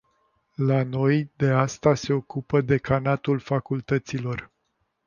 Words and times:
La 0.57 0.83
noi 0.83 1.29
de 1.37 1.51
asta 1.51 1.95
se 1.95 2.13
ocupă 2.13 2.61
decanatul 2.61 3.39
facultăților. 3.39 4.51